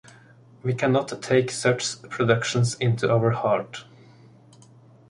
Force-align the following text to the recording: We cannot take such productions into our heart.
We 0.63 0.73
cannot 0.73 1.21
take 1.21 1.51
such 1.51 2.01
productions 2.09 2.73
into 2.77 3.07
our 3.13 3.29
heart. 3.29 3.85